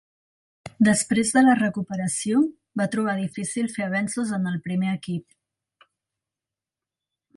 Després 0.87 1.33
de 1.35 1.43
la 1.47 1.53
recuperació, 1.59 2.41
va 2.81 2.87
trobar 2.95 3.15
difícil 3.19 3.69
fer 3.75 3.85
avenços 3.89 4.33
en 4.39 4.49
el 4.53 4.57
primer 4.69 4.95
equip. 5.01 5.89